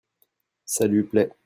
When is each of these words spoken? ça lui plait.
ça 0.65 0.87
lui 0.87 1.03
plait. 1.03 1.31